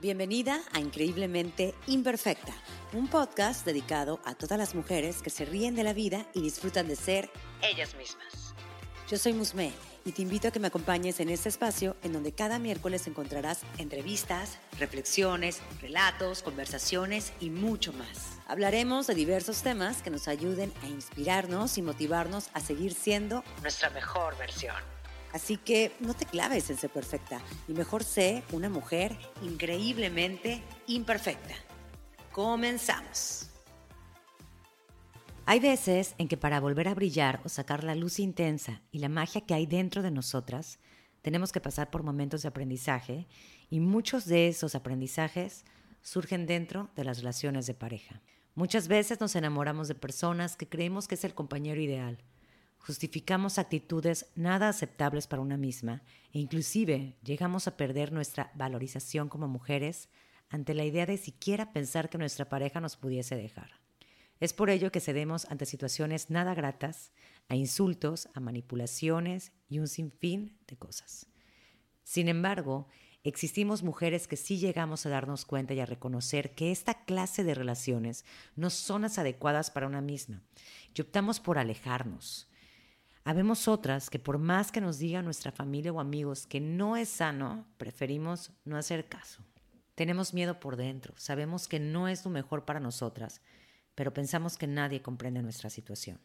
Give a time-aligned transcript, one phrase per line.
[0.00, 2.52] Bienvenida a Increíblemente Imperfecta,
[2.92, 6.86] un podcast dedicado a todas las mujeres que se ríen de la vida y disfrutan
[6.86, 7.28] de ser
[7.62, 8.54] ellas mismas.
[9.08, 9.72] Yo soy Musme
[10.04, 13.62] y te invito a que me acompañes en este espacio en donde cada miércoles encontrarás
[13.78, 18.38] entrevistas, reflexiones, relatos, conversaciones y mucho más.
[18.46, 23.90] Hablaremos de diversos temas que nos ayuden a inspirarnos y motivarnos a seguir siendo nuestra
[23.90, 24.76] mejor versión.
[25.32, 31.54] Así que no te claves en ser perfecta y mejor sé una mujer increíblemente imperfecta.
[32.32, 33.50] Comenzamos.
[35.44, 39.08] Hay veces en que para volver a brillar o sacar la luz intensa y la
[39.08, 40.78] magia que hay dentro de nosotras,
[41.22, 43.26] tenemos que pasar por momentos de aprendizaje
[43.70, 45.64] y muchos de esos aprendizajes
[46.02, 48.20] surgen dentro de las relaciones de pareja.
[48.54, 52.18] Muchas veces nos enamoramos de personas que creemos que es el compañero ideal
[52.78, 59.48] justificamos actitudes nada aceptables para una misma e inclusive llegamos a perder nuestra valorización como
[59.48, 60.08] mujeres
[60.48, 63.80] ante la idea de siquiera pensar que nuestra pareja nos pudiese dejar.
[64.40, 67.12] Es por ello que cedemos ante situaciones nada gratas,
[67.48, 71.26] a insultos, a manipulaciones y un sinfín de cosas.
[72.04, 72.86] Sin embargo,
[73.24, 77.54] existimos mujeres que sí llegamos a darnos cuenta y a reconocer que esta clase de
[77.54, 80.42] relaciones no son las adecuadas para una misma
[80.94, 82.47] y optamos por alejarnos,
[83.24, 87.08] Habemos otras que por más que nos diga nuestra familia o amigos que no es
[87.08, 89.42] sano, preferimos no hacer caso.
[89.94, 93.40] Tenemos miedo por dentro, sabemos que no es lo mejor para nosotras,
[93.94, 96.20] pero pensamos que nadie comprende nuestra situación.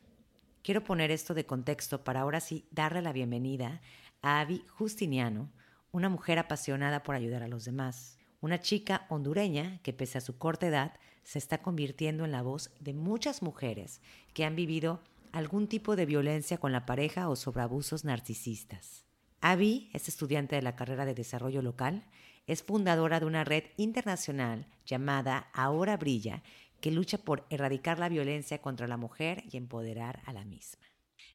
[0.62, 3.82] Quiero poner esto de contexto para ahora sí darle la bienvenida
[4.22, 5.52] a Avi Justiniano,
[5.92, 10.38] una mujer apasionada por ayudar a los demás, una chica hondureña que pese a su
[10.38, 14.02] corta edad se está convirtiendo en la voz de muchas mujeres
[14.34, 15.02] que han vivido
[15.34, 19.04] algún tipo de violencia con la pareja o sobre abusos narcisistas.
[19.42, 22.06] Abby es estudiante de la carrera de desarrollo local,
[22.46, 26.44] es fundadora de una red internacional llamada Ahora Brilla,
[26.80, 30.86] que lucha por erradicar la violencia contra la mujer y empoderar a la misma.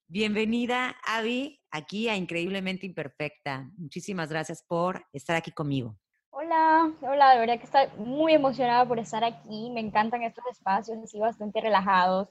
[0.06, 3.68] Bienvenida, Abby, aquí a Increíblemente Imperfecta.
[3.76, 5.98] Muchísimas gracias por estar aquí conmigo.
[6.30, 9.70] Hola, hola, de verdad que estoy muy emocionada por estar aquí.
[9.70, 12.28] Me encantan estos espacios así bastante relajados,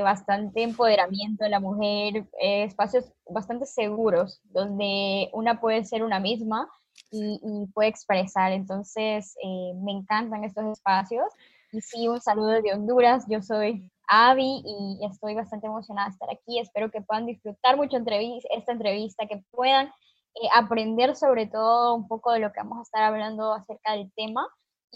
[0.00, 6.68] bastante empoderamiento de la mujer, eh, espacios bastante seguros donde una puede ser una misma
[7.10, 8.52] y, puede expresar.
[8.52, 11.24] Entonces, eh, me encantan estos espacios.
[11.72, 13.24] Y sí, un saludo de Honduras.
[13.28, 16.58] Yo soy Avi y estoy bastante emocionada de estar aquí.
[16.58, 22.32] Espero que puedan disfrutar mucho esta entrevista, que puedan eh, aprender sobre todo un poco
[22.32, 24.46] de lo que vamos a estar hablando acerca del tema.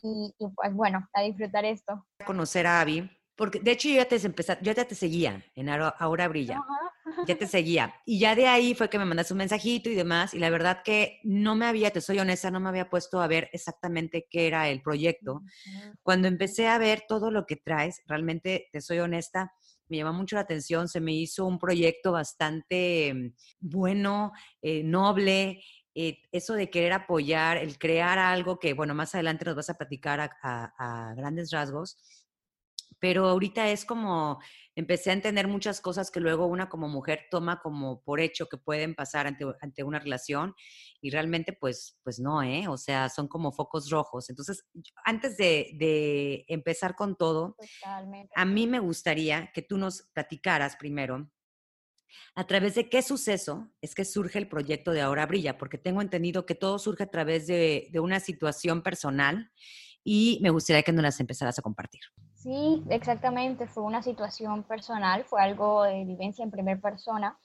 [0.03, 2.05] Y, y pues bueno, a disfrutar esto.
[2.25, 5.69] Conocer a Avi porque de hecho yo ya te empecé, yo ya te seguía en
[5.69, 6.63] Ahora Brilla.
[7.27, 7.95] Ya te seguía.
[8.05, 10.35] Y ya de ahí fue que me mandaste un mensajito y demás.
[10.35, 13.27] Y la verdad que no me había, te soy honesta, no me había puesto a
[13.27, 15.43] ver exactamente qué era el proyecto.
[16.03, 19.53] Cuando empecé a ver todo lo que traes, realmente, te soy honesta,
[19.89, 20.89] me llamó mucho la atención.
[20.89, 24.33] Se me hizo un proyecto bastante bueno,
[24.63, 25.63] eh, noble.
[25.95, 29.75] Eh, eso de querer apoyar, el crear algo que, bueno, más adelante nos vas a
[29.75, 31.97] platicar a grandes rasgos
[32.99, 34.41] pero ahorita es como
[34.75, 38.59] empecé a entender muchas cosas que luego una como mujer toma como por hecho que
[38.59, 40.55] pueden pasar ante, ante una relación
[41.01, 42.69] y realmente pues, pues no, ¿eh?
[42.69, 44.29] O sea, son como focos rojos.
[44.29, 44.67] Entonces,
[45.05, 47.57] antes de, de empezar con todo,
[48.35, 51.31] a mí me gustaría que tú nos platicaras primero
[52.35, 56.03] a través de qué suceso es que surge el proyecto de Ahora Brilla, porque tengo
[56.03, 59.51] entendido que todo surge a través de, de una situación personal
[60.05, 62.03] y me gustaría que nos las empezaras a compartir.
[62.47, 67.37] Sí, exactamente, fue una situación personal, fue algo de vivencia en primera persona.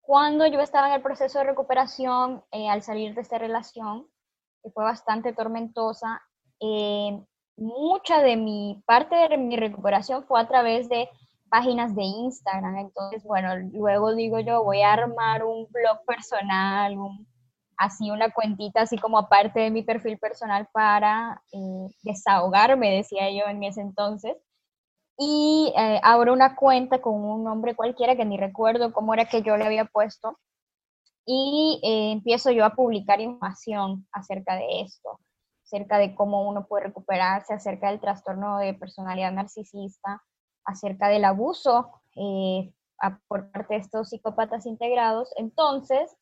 [0.00, 4.08] Cuando yo estaba en el proceso de recuperación, eh, al salir de esta relación,
[4.60, 6.20] que fue bastante tormentosa,
[6.58, 7.22] eh,
[7.56, 11.08] mucha de mi parte de mi recuperación fue a través de
[11.48, 12.76] páginas de Instagram.
[12.78, 16.96] Entonces, bueno, luego digo yo, voy a armar un blog personal,
[17.80, 23.48] así una cuentita, así como aparte de mi perfil personal para eh, desahogarme, decía yo
[23.48, 24.36] en ese entonces.
[25.22, 29.42] Y eh, abro una cuenta con un nombre cualquiera que ni recuerdo cómo era que
[29.42, 30.38] yo le había puesto.
[31.26, 35.20] Y eh, empiezo yo a publicar información acerca de esto,
[35.62, 40.22] acerca de cómo uno puede recuperarse, acerca del trastorno de personalidad narcisista,
[40.64, 42.00] acerca del abuso
[43.28, 45.34] por parte de estos psicópatas integrados.
[45.36, 46.16] Entonces,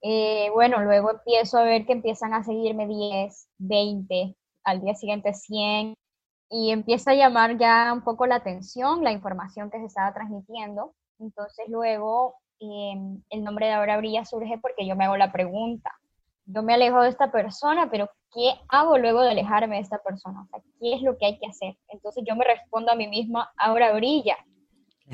[0.00, 4.34] eh, bueno, luego empiezo a ver que empiezan a seguirme 10, 20,
[4.64, 5.94] al día siguiente 100,
[6.50, 10.94] y empieza a llamar ya un poco la atención la información que se estaba transmitiendo.
[11.18, 15.90] Entonces luego em, el nombre de Ahora Brilla surge porque yo me hago la pregunta
[16.52, 20.42] yo me alejo de esta persona, pero ¿qué hago luego de alejarme de esta persona?
[20.42, 21.76] O sea, ¿qué es lo que hay que hacer?
[21.88, 24.36] Entonces yo me respondo a mí misma, ahora brilla.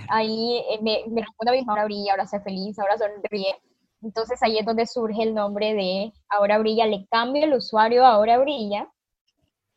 [0.09, 3.55] Ahí eh, me, me, respondo a mí misma, ahora brilla, ahora sé feliz, ahora sonríe.
[4.03, 8.13] Entonces ahí es donde surge el nombre de Ahora Brilla, le cambio el usuario a
[8.13, 8.89] Ahora Brilla,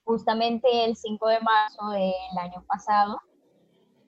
[0.09, 3.21] justamente el 5 de marzo del año pasado.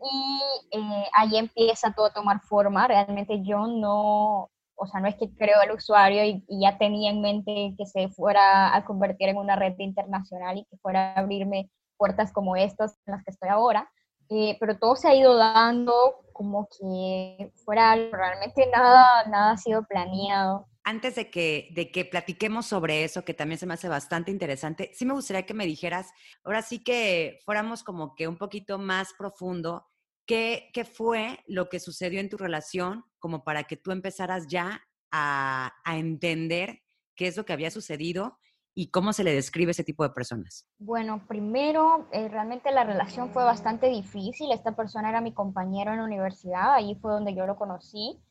[0.01, 2.87] Y eh, ahí empieza todo a tomar forma.
[2.87, 7.21] Realmente yo no, o sea, no es que creo el usuario y, ya tenía en
[7.21, 11.69] mente que se fuera a convertir en una red internacional y que fuera a abrirme
[11.97, 13.87] puertas como estas en las que estoy ahora,
[14.29, 15.93] eh, pero todo se ha ido dando
[16.33, 20.65] como que fuera realmente nada, nada ha sido planeado.
[20.83, 24.91] Antes de que, de que platiquemos sobre eso, que también se me hace bastante interesante,
[24.93, 26.11] sí me gustaría que me dijeras,
[26.43, 29.85] ahora sí que fuéramos como que un poquito más profundo
[30.25, 34.81] ¿Qué, ¿Qué, fue lo que sucedió en tu relación como para que tú empezaras ya
[35.11, 36.79] a, a, entender
[37.15, 38.37] qué es lo que había sucedido
[38.73, 40.67] y cómo se le describe ese tipo de personas?
[40.77, 44.51] Bueno, primero, eh, realmente la relación fue bastante difícil.
[44.51, 48.21] Esta persona era mi compañero en la universidad, ahí fue donde yo lo conocí.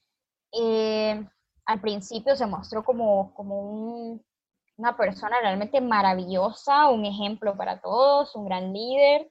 [0.53, 1.27] Eh,
[1.71, 4.25] al principio se mostró como, como un,
[4.77, 9.31] una persona realmente maravillosa, un ejemplo para todos, un gran líder.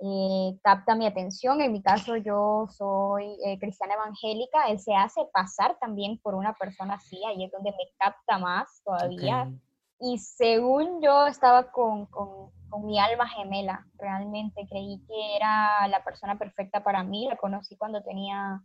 [0.00, 1.60] Eh, capta mi atención.
[1.60, 4.66] En mi caso, yo soy eh, cristiana evangélica.
[4.68, 8.82] Él se hace pasar también por una persona así, ahí es donde me capta más
[8.82, 9.52] todavía.
[10.00, 16.02] Y según yo estaba con, con, con, mi alma gemela, realmente creí que era la
[16.02, 17.28] persona perfecta para mí.
[17.28, 18.62] La conocí cuando tenía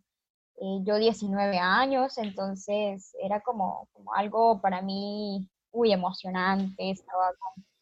[0.84, 6.92] yo 19 años, entonces era como, algo para mí muy emocionante.
[6.92, 7.32] Estaba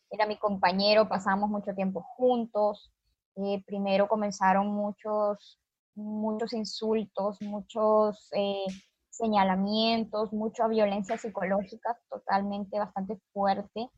[0.09, 2.91] era mi compañero, pasamos mucho tiempo juntos.
[3.35, 5.59] Eh, primero comenzaron muchos,
[5.95, 8.65] muchos insultos, muchos eh,
[9.09, 13.89] señalamientos, mucha violencia psicológica totalmente bastante fuerte.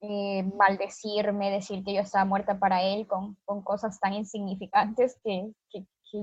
[0.00, 5.52] Eh, maldecirme, decir que yo estaba muerta para él con, con cosas tan insignificantes que,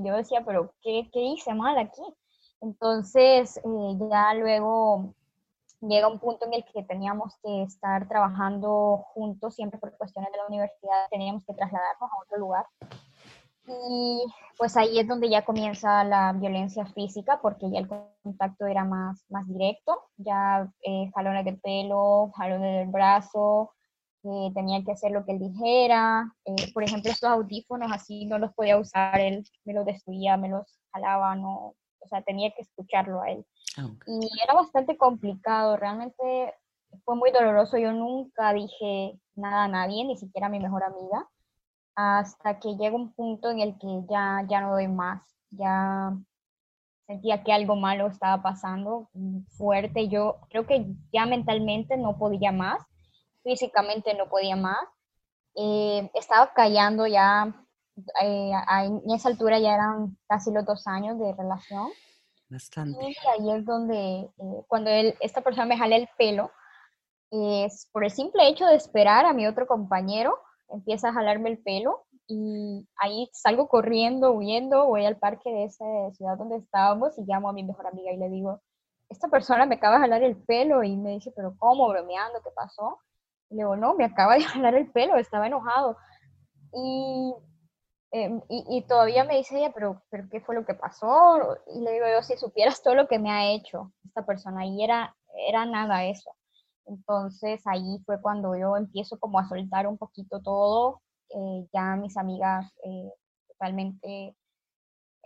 [0.03, 2.01] yo decía, pero ¿qué, ¿qué, hice mal aquí?
[2.61, 3.59] Entonces,
[4.09, 5.13] ya luego
[5.81, 10.37] llega un punto en el que teníamos que estar trabajando juntos, siempre por cuestiones de
[10.37, 12.65] la universidad, teníamos que trasladarnos a otro lugar.
[13.67, 14.23] Y
[14.57, 17.87] pues ahí es donde ya comienza la violencia física, porque ya el
[18.23, 23.71] contacto era más, más directo, ya eh, jalones de pelo, jalones del brazo,
[24.23, 26.33] eh, tenía que hacer lo que él dijera.
[26.45, 30.49] Eh, por ejemplo, estos audífonos así no los podía usar, él me los destruía, me
[30.49, 33.45] los jalaba, no, o sea, tenía que escucharlo a él.
[33.77, 36.53] Ah, y era bastante complicado, realmente
[37.05, 37.77] fue muy doloroso.
[37.77, 41.27] Yo nunca dije nada a nadie, ni siquiera a mi mejor amiga,
[41.95, 45.21] hasta que llega un punto en el que ya, ya no doy más,
[45.51, 46.15] ya
[47.07, 50.07] sentía que algo malo estaba pasando mm, fuerte.
[50.07, 52.81] Yo creo que ya mentalmente no podía más,
[53.43, 54.79] físicamente no podía más.
[55.55, 57.53] Eh, estaba callando ya,
[58.21, 58.51] eh,
[58.83, 61.89] en esa altura ya eran casi los dos años de relación.
[62.49, 63.09] Bastante.
[63.09, 66.51] Y ahí es donde, eh, cuando él, esta persona me jala el pelo,
[67.31, 71.59] es por el simple hecho de esperar a mi otro compañero, empieza a jalarme el
[71.59, 77.23] pelo y ahí salgo corriendo, huyendo, voy al parque de esa ciudad donde estábamos y
[77.23, 78.61] llamo a mi mejor amiga y le digo,
[79.09, 81.87] esta persona me acaba de jalar el pelo y me dice, pero ¿cómo?
[81.89, 82.99] Bromeando, ¿qué pasó?
[83.51, 85.97] Y le digo, no, me acaba de jalar el pelo, estaba enojado.
[86.73, 87.35] Y
[88.13, 91.57] Em, y, todavía me dice ella, pero, pero ¿qué fue lo que pasó?
[91.73, 94.83] Y le digo yo, si supieras todo lo que me ha hecho esta persona, y
[94.83, 95.15] era,
[95.47, 96.35] era nada eso.
[96.85, 102.17] Entonces ahí fue cuando yo empiezo como a soltar un poquito todo, eh, ya mis
[102.17, 103.13] amigas eh,
[103.47, 104.35] totalmente eh,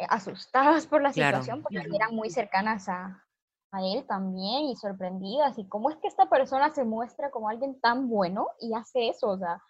[0.08, 3.25] asustadas por la situación, porque eran muy cercanas a,
[3.72, 5.58] a él también y sorprendidas.
[5.58, 9.30] ¿Y cómo es que esta persona se muestra como alguien tan bueno y hace eso?
[9.30, 9.62] O sea,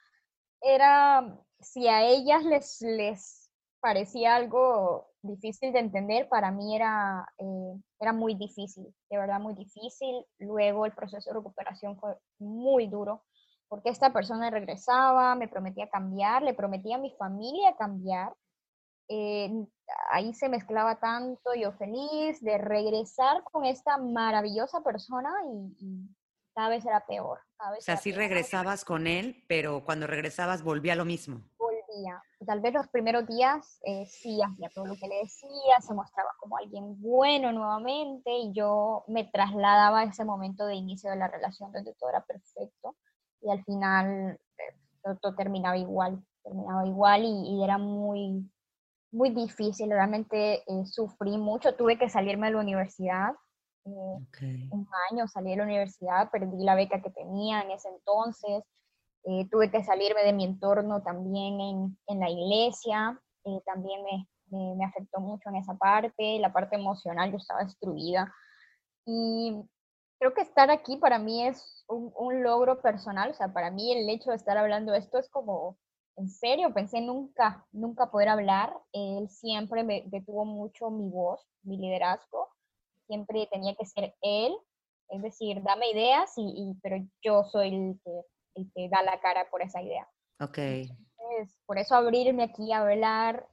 [0.61, 3.45] era, si a ellas les, les
[3.79, 9.53] parecía algo difícil de entender, para mí era, eh, era muy difícil, de verdad muy
[9.53, 10.25] difícil.
[10.39, 13.23] Luego el proceso de recuperación fue muy duro,
[13.67, 18.33] porque esta persona regresaba, me prometía cambiar, le prometía a mi familia cambiar.
[19.07, 19.49] Eh,
[20.11, 25.31] ahí se mezclaba tanto yo feliz de regresar con esta maravillosa persona
[25.79, 26.09] y
[26.55, 27.39] cada vez era peor.
[27.59, 31.41] o sea, sí regresabas con él, pero cuando regresabas volvía lo mismo.
[31.57, 32.21] Volvía.
[32.45, 36.29] Tal vez los primeros días eh, sí hacía todo lo que le decía, se mostraba
[36.39, 41.27] como alguien bueno nuevamente y yo me trasladaba a ese momento de inicio de la
[41.27, 42.95] relación donde todo era perfecto
[43.41, 48.49] y al final eh, todo, terminaba igual, terminaba igual y, era muy,
[49.11, 53.33] muy difícil, realmente eh, sufrí mucho, tuve que salirme de la universidad
[53.85, 58.63] eh, un año, salí de la universidad, perdí la beca que tenía en ese entonces,
[59.25, 64.27] eh, tuve que salirme de mi entorno también en, en la iglesia, eh, también me,
[64.47, 68.33] me, me, afectó mucho en esa parte, la parte emocional, yo estaba destruida.
[69.05, 69.53] Y
[70.19, 73.93] creo que estar aquí para mí es un, un logro personal, o sea, para mí
[73.93, 75.77] el hecho de estar hablando de esto es como
[76.17, 78.73] en serio, pensé nunca, nunca poder hablar.
[78.93, 82.49] Él siempre me detuvo mucho mi voz, mi liderazgo.
[83.07, 84.55] Siempre tenía que ser él,
[85.09, 88.21] es decir, dame ideas, y, pero yo soy el que,
[88.55, 90.07] el que da la cara por esa idea.
[90.39, 90.59] Ok.
[91.65, 93.47] por eso abrirme aquí a hablar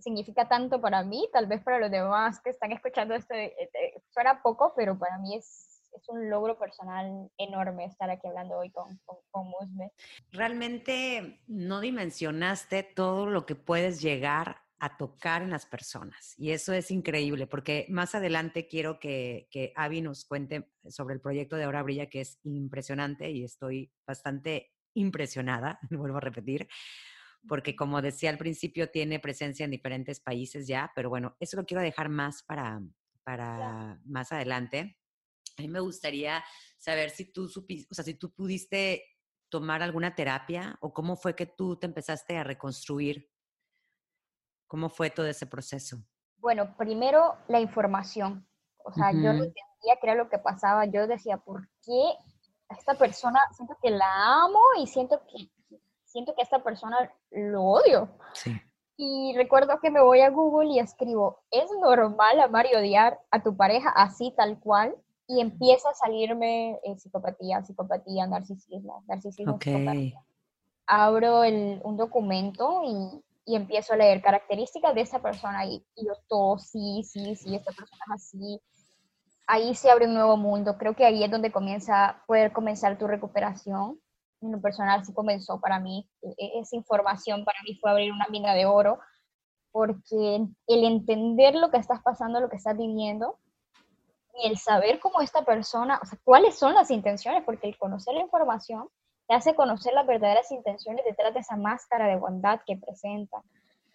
[0.00, 4.02] significa tanto para mí, tal vez para los demás que están escuchando esto, eh, eh,
[4.10, 8.70] suena poco, pero para mí es es un logro personal enorme estar aquí hablando hoy
[8.70, 9.92] con, con, Musme.
[10.30, 16.34] Realmente no dimensionaste todo lo que puedes llegar a tocar en las personas.
[16.38, 21.20] Y eso es increíble, porque más adelante quiero que, que Avi nos cuente sobre el
[21.20, 26.68] proyecto de Ahora Brilla, que es impresionante y estoy bastante impresionada, vuelvo a repetir,
[27.46, 31.64] porque como decía al principio, tiene presencia en diferentes países ya, pero bueno, eso lo
[31.64, 32.80] quiero dejar más para,
[33.24, 34.96] para más adelante.
[35.58, 36.42] A mí me gustaría
[36.78, 39.04] saber si tú supiste, o sea, si tú pudiste
[39.52, 43.30] tomar alguna terapia o cómo fue que tú te empezaste a reconstruir.
[44.66, 45.98] ¿Cómo fue todo ese proceso?
[46.38, 48.48] Bueno, primero la información.
[48.78, 50.86] O sea, yo no entendía qué era lo que pasaba.
[50.86, 52.14] Yo decía, ¿por qué
[52.70, 55.50] esta persona siento que la amo y siento que
[56.04, 58.18] siento que a esta persona lo odio?
[58.32, 58.58] Sí.
[58.96, 63.42] Y recuerdo que me voy a Google y escribo, ¿es normal amar y odiar a
[63.42, 64.96] tu pareja así tal cual?
[65.32, 69.58] Y empieza a salirme eh, psicopatía, psicopatía, narcisismo, narcisismo,
[70.86, 76.12] Abro un documento y, y, empiezo a leer características de esta persona y, y, yo
[76.28, 78.60] todo, sí, sí, sí, esta persona es así.
[79.46, 80.76] Ahí se abre un nuevo mundo.
[80.76, 83.98] Creo que ahí es donde comienza, poder comenzar tu recuperación.
[84.40, 86.08] En lo personal sí comenzó para mí.
[86.20, 88.98] E, e, esa información para mí fue abrir una mina de oro
[89.70, 93.38] porque el entender lo que estás pasando, lo que estás viviendo,
[94.34, 98.14] y el saber cómo esta persona, o sea, cuáles son las intenciones, porque el conocer
[98.14, 98.88] la información
[99.28, 103.42] te hace conocer las verdaderas intenciones detrás de esa máscara de bondad que presenta.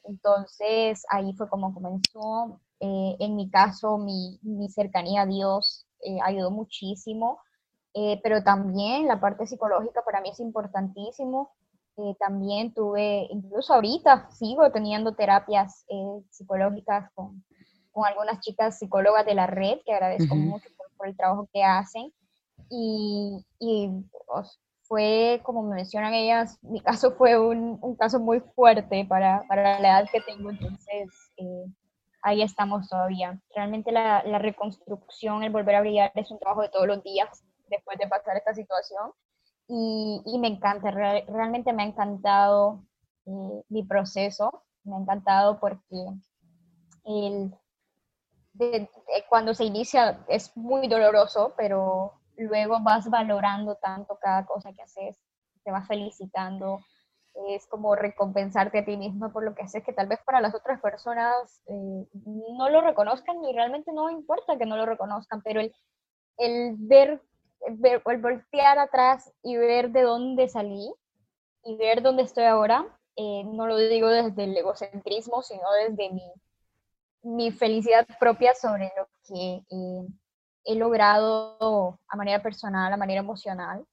[0.03, 2.61] Entonces, ahí fue como comenzó.
[2.79, 7.39] Eh, en mi caso, mi, mi, cercanía a Dios eh, ayudó muchísimo,
[7.93, 11.51] eh, pero también la parte psicológica para mí es importantísimo.
[12.19, 15.83] también tuve, incluso ahorita sigo teniendo terapias
[16.29, 17.43] psicológicas con,
[17.97, 22.13] con algunas chicas psicólogas de la red, que agradezco mucho por, el trabajo que hacen.
[22.69, 23.89] Y, y
[24.83, 29.79] fue, como me mencionan ellas, mi caso fue un, un caso muy fuerte para, para,
[29.79, 31.65] la edad que tengo, entonces eh,
[32.21, 33.41] ahí estamos todavía.
[33.55, 37.43] Realmente la, la, reconstrucción, el volver a brillar es un trabajo de todos los días
[37.67, 39.11] después de pasar esta situación.
[39.67, 42.83] Y, y me encanta, realmente me ha encantado
[43.25, 46.05] eh, mi proceso, me ha encantado porque
[47.05, 47.51] el
[49.29, 55.17] cuando se inicia es muy doloroso, pero luego vas valorando tanto cada cosa que haces,
[55.63, 56.79] te vas felicitando,
[57.49, 60.55] es como recompensarte a ti mismo por lo que haces, que tal vez para las
[60.55, 62.07] otras personas eh,
[62.57, 65.73] no lo reconozcan y realmente no importa que no lo reconozcan, pero el,
[66.37, 67.21] el ver,
[67.71, 70.91] ver, el voltear atrás y ver de dónde salí
[71.63, 72.85] y ver dónde estoy ahora,
[73.15, 76.23] eh, no lo digo desde el egocentrismo, sino desde mi
[77.27, 80.07] mi felicidad propia sobre lo que eh,
[80.65, 83.85] he logrado a manera personal, a manera emocional.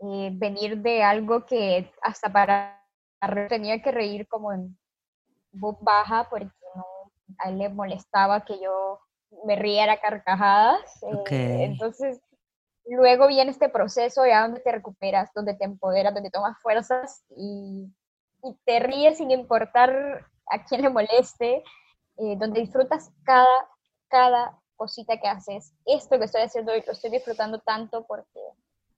[0.00, 2.80] Eh, venir de algo que hasta para
[3.50, 4.78] tenía que reír como en
[5.52, 6.84] voz baja porque no,
[7.38, 8.98] a él le molestaba que yo
[9.44, 11.02] me riera carcajadas.
[11.30, 12.20] Eh, entonces,
[12.86, 17.92] luego viene este proceso ya donde te recuperas, donde te empoderas, donde tomas fuerzas y,
[18.42, 21.62] y te ríes sin importar a quién le moleste,
[22.20, 23.46] eh, donde disfrutas cada,
[24.08, 25.72] cada cosita que haces.
[25.86, 28.40] Esto que estoy haciendo hoy lo estoy disfrutando tanto porque,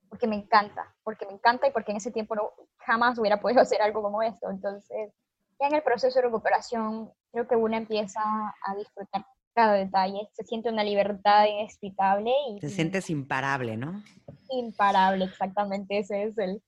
[0.09, 3.61] porque me encanta, porque me encanta y porque en ese tiempo no, jamás hubiera podido
[3.61, 4.51] hacer algo como esto.
[4.51, 5.13] Entonces,
[5.61, 9.25] ya en el proceso de recuperación, creo que uno empieza a disfrutar
[9.55, 12.33] cada detalle, se siente una libertad inexplicable.
[12.51, 14.03] Y, Te sientes imparable, ¿no?
[14.51, 16.63] Imparable, exactamente, ese es el,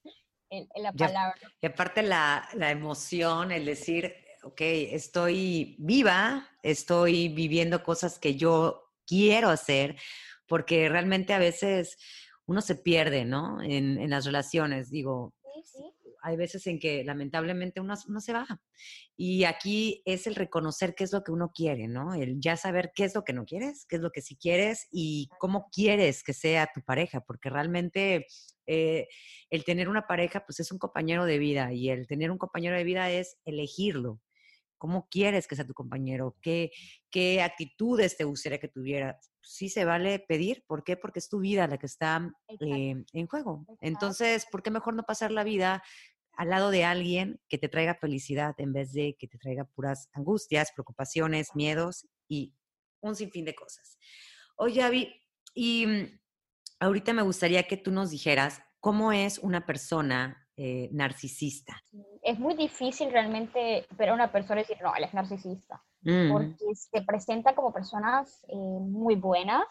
[0.76, 1.34] la palabra.
[1.61, 8.92] Y, aparte la, la emoción, el decir, ok, estoy viva, estoy viviendo cosas que yo
[9.06, 9.96] quiero hacer,
[10.46, 11.96] porque realmente a veces
[12.46, 13.62] uno se pierde, ¿no?
[13.62, 15.34] En, las relaciones, digo,
[16.22, 18.46] hay veces en que lamentablemente uno, uno, se va.
[19.16, 22.14] Y aquí es el reconocer qué es lo que uno quiere, ¿no?
[22.14, 24.88] El ya saber qué es lo que no quieres, qué es lo que sí quieres
[24.90, 28.26] y cómo quieres que sea tu pareja, porque realmente
[28.66, 29.08] eh,
[29.50, 32.76] el tener una pareja, pues es un compañero de vida y el tener un compañero
[32.76, 34.20] de vida es elegirlo.
[34.85, 36.37] ¿Cómo quieres que sea tu compañero?
[36.43, 36.71] ¿Qué,
[37.11, 39.19] qué actitudes te gustaría que tuviera?
[39.41, 40.62] Sí se vale pedir.
[40.67, 40.99] ¿Por qué?
[40.99, 43.64] Porque es tu vida la que está eh, en juego.
[43.81, 45.83] Entonces, ¿por qué mejor no pasar la vida
[46.35, 50.11] al lado de alguien que te traiga felicidad en vez de que te traiga puras
[50.12, 52.53] angustias, preocupaciones, miedos y
[53.00, 53.97] un sinfín de cosas?
[54.59, 55.14] Oye, Avi,
[55.55, 56.21] y mm,
[56.81, 61.75] ahorita me gustaría que tú nos dijeras cómo es una persona eh, narcisista?
[62.23, 66.32] Es muy difícil realmente ver a una persona y decir, no, él es narcisista, mm.
[66.32, 69.64] porque se presenta como personas eh, muy buenas,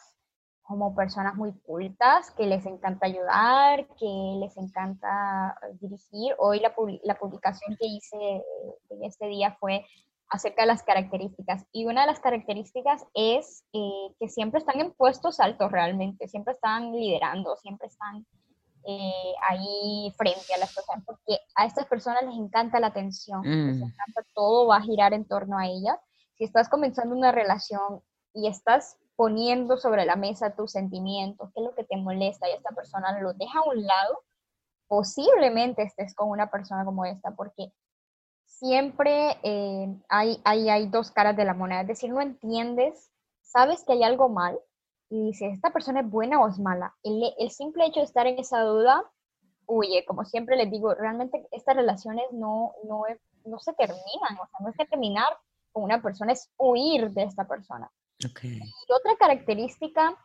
[0.62, 6.36] como personas muy cultas, que les encanta ayudar, que les encanta dirigir.
[6.38, 6.74] Hoy la,
[7.04, 8.44] la publicación que hice
[8.90, 9.86] en este día fue
[10.34, 11.66] acerca de las características.
[11.72, 16.54] Y una de las características es eh, que siempre están en puestos altos realmente, siempre
[16.54, 18.26] están liderando, siempre están
[18.86, 23.78] eh, ahí frente a las personas, porque a estas personas les encanta la atención, les
[23.78, 23.84] mm.
[23.84, 25.98] encanta todo, va a girar en torno a ellas.
[26.36, 28.02] Si estás comenzando una relación
[28.34, 32.54] y estás poniendo sobre la mesa tus sentimientos, qué es lo que te molesta y
[32.54, 34.20] esta persona lo deja a un lado,
[34.88, 37.72] posiblemente estés con una persona como esta, porque
[38.46, 43.12] siempre eh, hay, hay, hay dos caras de la moneda, es decir, no entiendes,
[43.42, 44.60] sabes que hay algo mal,
[45.14, 46.96] y si esta persona es buena o es mala.
[47.04, 49.04] El, el, simple hecho de estar en esa duda,
[49.68, 53.04] huye, como siempre les digo, realmente estas relaciones no, no,
[53.46, 55.28] no se terminan, o sea, no es que terminar
[55.72, 57.92] con una persona, es huir de esta persona.
[58.28, 58.58] Okay.
[58.58, 60.18] Y otra característica,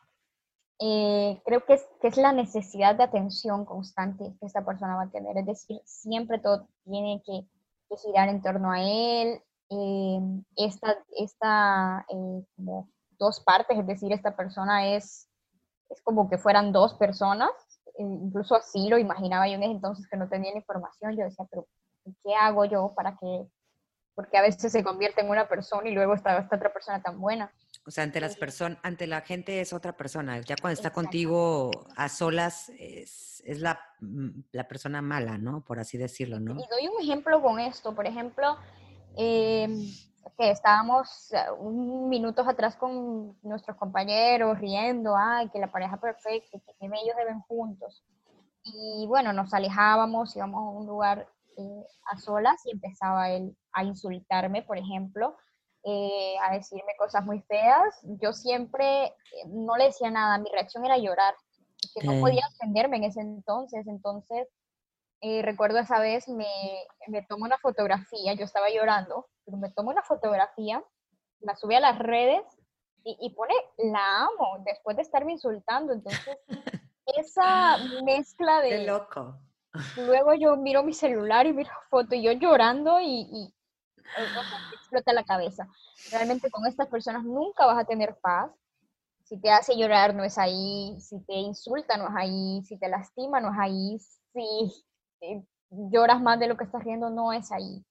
[0.80, 5.02] eh, creo que es, que es la necesidad de atención constante que esta persona va
[5.02, 7.46] a tener, es decir, siempre todo tiene que,
[7.90, 9.42] que girar en torno a él.
[9.70, 10.20] Eh,
[10.56, 15.28] esta, esta eh, como dos partes, es decir, esta persona es,
[15.90, 17.50] es como que fueran dos personas,
[17.96, 21.24] e incluso así lo imaginaba yo en ese entonces que no tenía la información, yo
[21.24, 21.66] decía, pero
[22.24, 23.46] ¿qué hago yo para que,
[24.14, 27.20] porque a veces se convierte en una persona y luego está esta otra persona tan
[27.20, 27.52] buena?
[27.86, 30.38] O sea, ante las personas, ante la gente es otra persona.
[30.40, 35.64] Ya cuando está contigo a solas es, es la, mm, la, persona mala, ¿no?
[35.64, 36.52] Por así decirlo, ¿no?
[36.52, 37.94] Y doy un ejemplo con esto.
[37.94, 38.58] Por ejemplo,
[39.16, 39.68] eh,
[40.36, 46.58] que estábamos eh, un minutos atrás con nuestros compañeros riendo, ay, que la pareja perfecta,
[46.58, 48.04] que ellos deben juntos.
[48.64, 53.84] Y bueno, nos alejábamos, íbamos a un lugar eh, a solas y empezaba él a
[53.84, 55.36] insultarme, por ejemplo,
[55.84, 58.00] eh, a decirme cosas muy feas.
[58.20, 59.14] Yo siempre
[59.46, 61.34] no le decía nada, mi reacción era llorar,
[61.94, 63.86] que no podía defenderme en ese entonces.
[63.86, 64.48] Entonces,
[65.42, 66.46] recuerdo esa vez, me,
[67.06, 70.82] me tomo una fotografía, yo estaba llorando, me tomo una fotografía,
[71.40, 72.42] la sube a las redes
[73.04, 75.94] y, pone, la amo, después de estarme insultando.
[75.94, 76.36] Entonces,
[77.06, 78.84] esa mezcla de...
[78.84, 79.38] loco.
[79.96, 83.54] Luego yo miro mi celular y miro foto y yo llorando y, y
[84.74, 85.68] explota la cabeza.
[86.10, 88.50] Realmente con estas personas nunca vas a tener paz.
[89.24, 92.88] Si te hace llorar no es ahí, si te insulta no es ahí, si te
[92.88, 93.98] lastima no es ahí,
[94.32, 94.84] si
[95.70, 97.84] lloras más de lo que estás riendo no es ahí.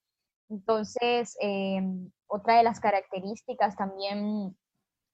[0.50, 4.58] Entonces, em, otra de las características también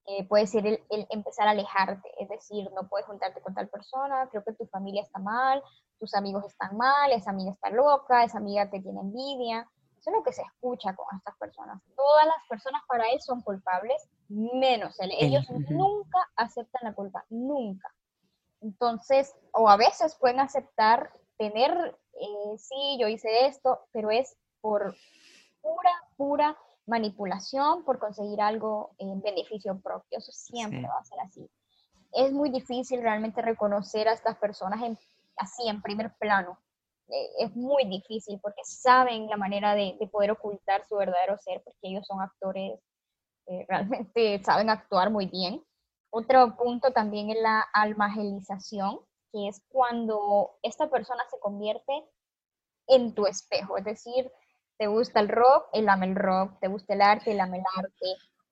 [0.06, 4.28] eh, puede ser el, empezar a alejarte, es decir, no puedes juntarte con tal persona,
[4.30, 5.64] creo que tu familia está mal,
[5.98, 9.68] tus amigos están mal, esa amiga está loca, esa amiga te tiene envidia.
[9.98, 11.82] Eso es lo que se escucha con estas personas.
[11.96, 15.14] Todas las personas para él son culpables, menos él.
[15.18, 17.90] Ellos nunca aceptan la culpa, nunca.
[18.60, 24.94] Entonces, o a veces pueden aceptar tener, eh, sí, yo hice esto, pero es por
[25.64, 30.20] pura, pura manipulación por conseguir algo en beneficio propio.
[30.20, 31.50] Eso siempre va a ser así.
[32.12, 34.80] Es muy difícil realmente reconocer a estas personas
[35.38, 36.60] así, en primer plano.
[37.08, 41.80] Eh, es muy difícil porque saben la manera de, poder ocultar su verdadero ser, porque
[41.82, 42.80] ellos son actores,
[43.48, 45.64] eh, realmente saben actuar muy bien.
[46.12, 49.00] Otro punto también es la almagelización,
[49.32, 51.92] que es cuando esta persona se convierte
[52.88, 54.32] en tu espejo, es decir,
[54.78, 57.64] te gusta el rock, él ama el rock, te gusta el arte, él ama el
[57.78, 58.06] arte,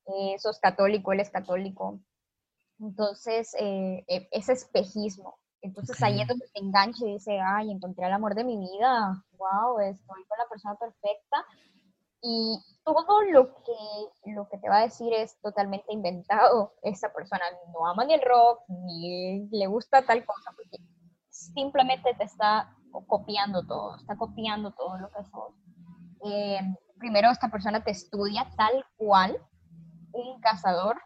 [0.08, 2.00] eh, sos católico, él es católico.
[2.80, 5.38] Entonces, eh, e, ese espejismo.
[5.62, 9.24] Entonces ahí es donde te engancha y dice, ay, encontré el amor de mi vida,
[9.38, 11.46] wow, estoy con la persona perfecta.
[12.24, 16.74] Y todo lo que, lo que te va a decir es totalmente inventado.
[16.82, 20.78] Esa persona no ama ni el rock, ni le gusta tal cosa, porque
[21.30, 22.76] simplemente te está
[23.08, 25.54] copiando todo, está copiando todo lo que sos.
[26.24, 26.60] Eh,
[26.98, 29.38] primero esta persona te estudia tal cual
[30.12, 31.02] un cazador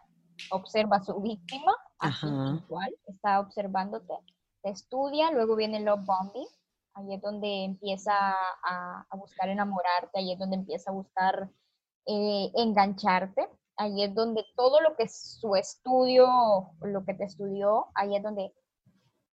[0.50, 2.26] observa a su víctima, así
[2.68, 4.14] cual, está observándote,
[4.62, 6.46] te estudia, luego viene el love bombing,
[6.94, 11.50] ahí es donde empieza a, buscar enamorarte, ahí es donde empieza a buscar
[12.06, 16.26] eh, engancharte, ahí es donde todo lo que su estudio,
[16.80, 18.52] lo que te estudió, ahí es donde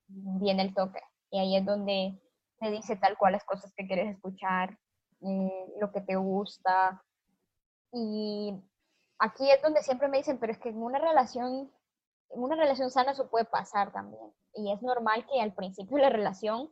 [0.07, 1.01] viene el toque.
[1.31, 2.19] Y ahí es donde
[2.59, 4.77] te dice tal cual las cosas que quieres escuchar,
[5.21, 7.03] eh, lo que te gusta.
[7.91, 8.53] Y
[9.17, 11.71] aquí es donde siempre me dicen, pero es que en una relación,
[12.29, 14.31] en una relación sana eso puede pasar también.
[14.53, 16.69] Y es normal que al principio de la relación,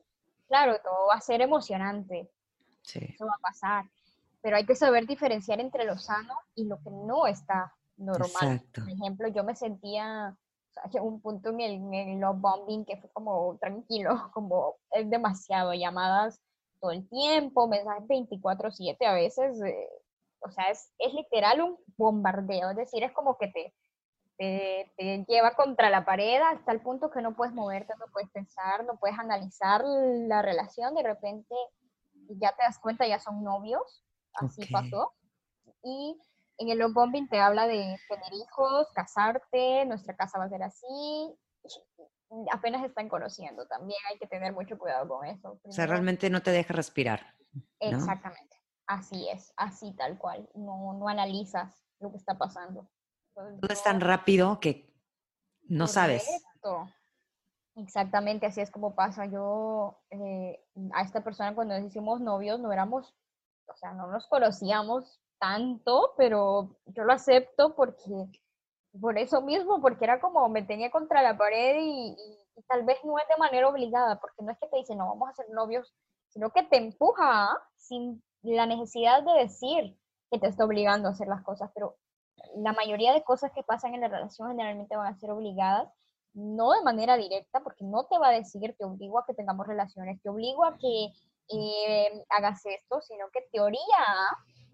[0.48, 2.32] claro, todo va a ser emocionante.
[2.84, 3.00] Sí.
[3.14, 3.86] Eso va a pasar
[4.42, 8.64] pero hay que saber diferenciar entre lo sano y lo que no está normal.
[8.74, 10.38] Por ejemplo, yo me sentía,
[10.94, 15.10] o un punto en el, en el love bombing que fue como tranquilo, como es
[15.10, 16.40] demasiado, llamadas
[16.80, 19.90] todo el tiempo, mensajes 24/7 a veces, eh,
[20.40, 23.74] o sea, es, es literal un bombardeo, es decir, es como que te,
[24.38, 28.30] te, te, lleva contra la pared hasta el punto que no puedes moverte, no puedes
[28.30, 31.56] pensar, no puedes analizar la relación, de repente
[32.30, 35.14] ya te das cuenta, ya son novios, así pasó.
[35.84, 36.20] Y
[36.58, 40.64] en el love bombing te habla de tener hijos, casarte, nuestra casa va a ser
[40.64, 41.36] así.
[42.52, 45.60] Apenas están conociendo, también hay que tener mucho cuidado con eso.
[45.64, 47.36] o sea, realmente no te deja respirar.
[47.80, 50.50] Exactamente, así es, así tal cual.
[50.54, 52.90] No, no analizas lo que está pasando.
[53.34, 54.94] Todo es tan rápido que
[55.70, 56.28] no sabes.
[57.76, 59.26] Exactamente, así es como pasa.
[59.28, 63.16] Yo eh, a esta persona cuando nos hicimos novios no éramos
[63.68, 68.32] o sea, no nos conocíamos tanto, pero yo lo acepto porque,
[69.00, 72.16] por eso mismo, porque era como me tenía contra la pared y,
[72.68, 75.30] tal vez no es de manera obligada, porque no es que te dice, no, vamos
[75.30, 75.94] a ser novios,
[76.30, 79.98] sino que te empuja sin la necesidad de decir
[80.32, 81.96] que te está obligando a hacer las cosas, pero
[82.56, 85.88] la mayoría de cosas que pasan en la relación generalmente van a ser obligadas,
[86.34, 89.68] no de manera directa, porque no te va a decir, te obligo a que tengamos
[89.68, 91.14] relaciones, te obligo a que
[91.50, 93.80] eh, hagas esto, sino que teoría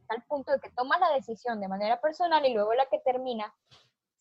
[0.07, 3.53] tal punto de que tomas la decisión de manera personal y luego la que termina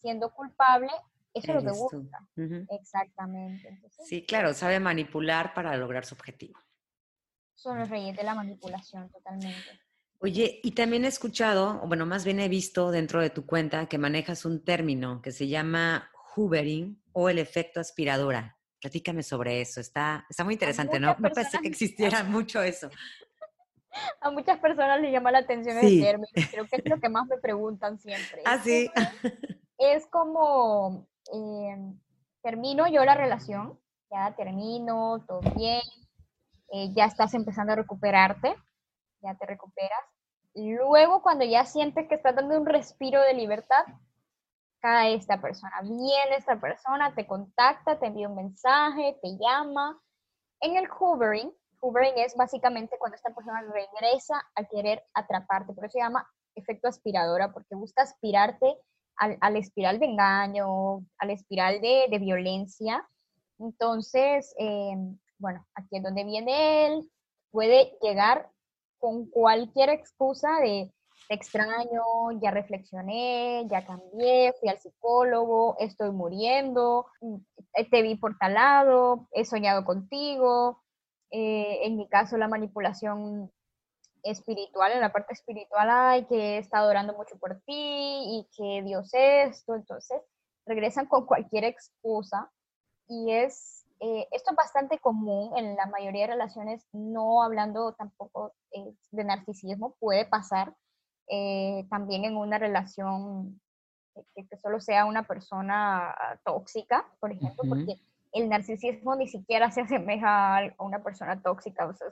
[0.02, 0.90] siendo culpable,
[1.32, 2.28] eso es lo que busca.
[2.68, 3.80] Exactamente.
[4.04, 6.58] sí, claro, sabe manipular para lograr su objetivo.
[7.54, 9.80] Son los reyes de la manipulación, totalmente.
[10.18, 13.86] Oye, y también he escuchado, o bueno, más bien he visto dentro de tu cuenta
[13.86, 18.56] que manejas un término que se llama hoovering o el efecto aspiradora.
[18.80, 21.16] Platícame sobre eso, está, está muy interesante, ¿no?
[21.18, 22.90] Me parece que existiera mucho eso.
[24.20, 27.26] A muchas personas les llama la atención el término, creo que es lo que más
[27.26, 28.42] me preguntan siempre.
[28.44, 28.90] Ah, sí.
[29.78, 31.98] Es como, em,
[32.42, 33.78] termino yo la relación,
[34.10, 35.82] ya termino, todo bien,
[36.72, 38.54] eh, ya estás empezando a recuperarte,
[39.20, 40.00] ya te recuperas.
[40.54, 43.84] Luego, cuando ya sientes que estás dando un respiro de libertad,
[44.80, 50.00] cae esta persona, viene esta persona, te contacta, te envía un mensaje, te llama.
[50.60, 55.92] En el hoovering, hoovering es básicamente cuando esta persona regresa a querer atraparte, por eso
[55.92, 58.76] se llama efecto aspiradora, porque busca aspirarte
[59.22, 63.06] al, al espiral de engaño, al espiral de, de violencia.
[63.60, 64.96] Entonces, eh,
[65.38, 67.10] bueno, aquí es donde viene él,
[67.52, 68.50] puede llegar
[68.98, 70.92] con cualquier excusa de
[71.28, 72.02] te extraño,
[72.40, 77.36] ya reflexioné, ya cambié, fui al psicólogo, estoy muriendo, mm,
[77.92, 80.82] te vi por tal lado, he soñado contigo.
[81.30, 83.52] Eh, en mi caso, la manipulación
[84.22, 88.82] espiritual, en la parte espiritual, hay que he estado orando mucho por ti y que
[88.82, 90.20] Dios esto, entonces
[90.66, 92.50] regresan con cualquier excusa
[93.08, 98.54] y es, eh, esto es bastante común en la mayoría de relaciones, no hablando tampoco
[98.72, 100.74] eh, de narcisismo, puede pasar,
[101.28, 103.60] eh, también en una relación
[104.34, 107.98] que, solo sea una persona tóxica, por ejemplo, porque
[108.32, 111.86] el narcisismo ni siquiera se asemeja a una persona tóxica.
[111.86, 112.08] O sea,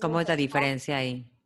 [0.00, 1.37] ¿Cómo es la diferencia ahí?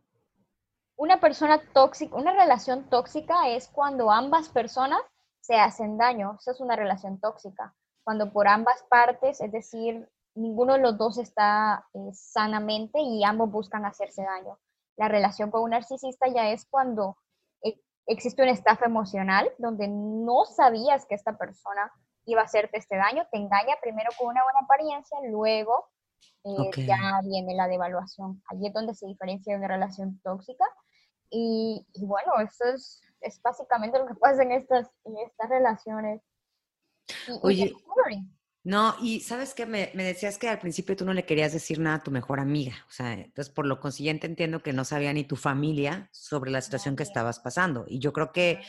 [1.03, 5.01] Una persona tóxica, una relación tóxica es cuando ambas personas
[5.41, 6.37] se hacen daño.
[6.39, 7.75] Esa es una relación tóxica.
[8.05, 13.51] Cuando por ambas partes, es decir, ninguno de los dos está eh, sanamente y ambos
[13.51, 14.59] buscan hacerse daño
[14.97, 17.17] la relación con un narcisista ya es cuando
[17.63, 21.91] e, existe una estafa emocional donde no sabías que esta persona
[22.25, 25.89] iba a hacerte este daño, te engaña primero con una buena apariencia, luego
[26.45, 28.43] eh, ya viene la devaluación.
[28.49, 30.65] Allí es donde se diferencia de una relación tóxica.
[31.35, 36.21] Y, bueno, eso es, es, básicamente lo que pasa en estas, en estas relaciones.
[37.43, 37.75] Oye,
[38.65, 41.81] No, y sabes que me, me, decías que al principio tú no le querías decir
[41.81, 45.13] nada a tu mejor amiga, o sea, entonces por lo consiguiente entiendo que no sabía
[45.13, 47.87] ni tu familia sobre la situación que estabas pasando.
[47.89, 48.63] Y yo creo que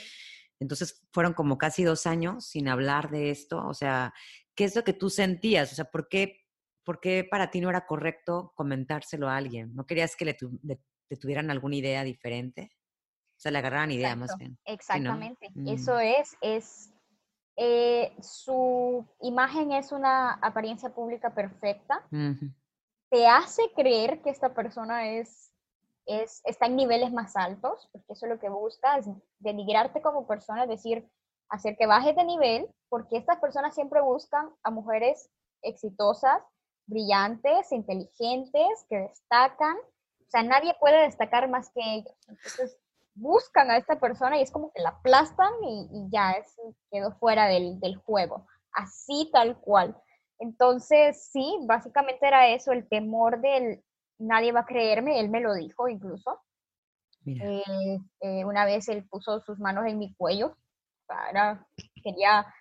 [0.60, 4.13] entonces fueron como casi dos años sin hablar de esto, o sea,
[4.56, 5.71] ¿qué es lo que tú sentías?
[5.71, 6.47] O sea, ¿por qué,
[6.84, 9.76] por qué para ti no era correcto comentárselo a alguien?
[9.76, 10.38] ¿No querías que le,
[11.18, 12.72] tuvieran alguna idea diferente?
[13.38, 14.58] O sea, le agarraran idea más bien.
[14.66, 16.00] Exactamente, eso mm.
[16.00, 16.94] es, es
[17.56, 22.04] eh, su imagen es una apariencia pública perfecta,
[23.12, 25.54] te hace creer que esta persona es,
[26.08, 30.26] es, está en niveles más altos, porque eso es lo que busca, es denigrarte como
[30.26, 31.08] persona, es decir,
[31.50, 35.30] hacer que bajes de nivel, porque estas personas siempre buscan a mujeres
[35.62, 36.42] exitosas,
[36.88, 39.78] brillantes, inteligentes, que destacan.
[40.34, 42.15] O sea, nadie puede destacar más que ellos.
[42.28, 42.80] Entonces,
[43.13, 46.56] buscan a esta persona y es como que la aplastan y, ya es,
[46.89, 49.96] quedó fuera del, juego, así tal cual.
[50.39, 53.84] Entonces, sí, básicamente era eso, el temor del
[54.17, 56.41] nadie va a creerme, él me lo dijo incluso.
[57.28, 60.58] Eh, eh, una vez él puso sus manos en mi cuello,
[61.06, 61.67] para,
[62.04, 62.52] quería,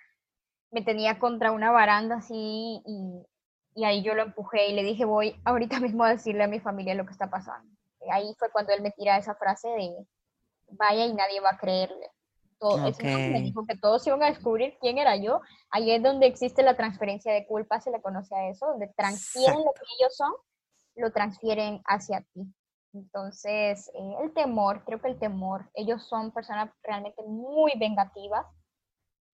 [0.70, 3.26] me tenía contra una baranda así y,
[3.74, 6.60] y ahí yo lo empujé y le dije, voy ahorita mismo a decirle a mi
[6.60, 7.70] familia lo que está pasando.
[8.10, 10.06] Ahí fue cuando él me tira esa frase de,
[10.70, 12.10] vaya y nadie va a creerle.
[12.58, 15.40] Todo, me dijo que todos iban a descubrir quién era yo.
[15.70, 19.58] Ahí es donde existe la transferencia de culpa, se le conoce a eso, donde transfieren
[19.58, 20.32] lo que ellos son,
[20.94, 22.46] lo transfieren hacia ti.
[22.92, 28.46] Entonces, eh, el temor, creo que el temor, ellos son personas realmente muy vengativas.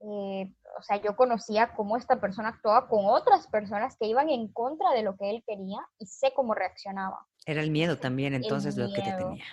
[0.00, 4.48] Eh, o sea, yo conocía cómo esta persona actuaba con otras personas que iban en
[4.52, 7.26] contra de lo que él quería y sé cómo reaccionaba.
[7.44, 9.44] Era el miedo también, entonces, lo que te tenía.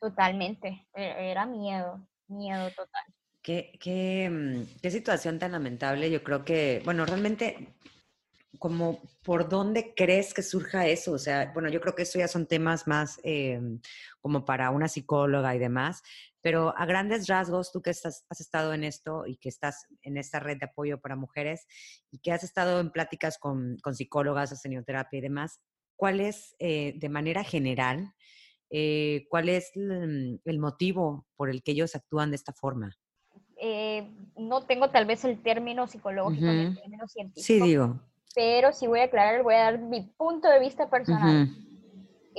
[0.00, 3.04] Totalmente, e-, era miedo, miedo total.
[3.42, 6.10] Qué, qué, mm, qué situación tan lamentable.
[6.10, 7.74] Yo creo que, bueno, realmente,
[8.58, 11.12] como por dónde crees que surja eso.
[11.12, 13.80] O sea, bueno, yo creo que eso ya son temas más em,
[14.20, 16.02] como para una psicóloga y demás,
[16.48, 20.16] pero a grandes rasgos, tú que estás, has estado en esto y que estás en
[20.16, 21.66] esta red de apoyo para mujeres
[22.10, 25.60] y que has estado en pláticas con, con psicólogas, has tenido terapia y demás,
[25.94, 28.14] ¿cuál es eh, de manera general
[28.70, 32.96] eh, ¿cuál es el, motivo por el que ellos actúan de esta forma?
[33.60, 37.44] Eh, no tengo tal vez el término psicológico el término científico.
[37.44, 38.00] Sí, digo.
[38.34, 41.50] Pero sí voy a aclarar, voy a dar mi punto de vista personal.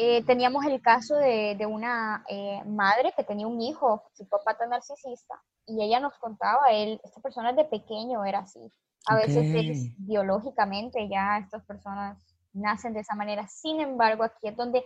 [0.02, 2.24] Eh, teníamos el caso de, de una
[2.66, 7.66] madre que tenía un hijo psicópata narcisista y ella nos contaba, él, esta persona de
[7.66, 8.62] pequeño era así.
[9.08, 12.18] A veces es, biológicamente ya estas personas
[12.54, 13.46] nacen de esa manera.
[13.50, 14.86] Sin embargo, aquí es donde